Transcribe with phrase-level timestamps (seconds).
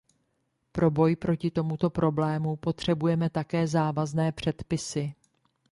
[0.71, 5.13] Pro boj proti tomuto problému potřebujeme také závazné předpisy.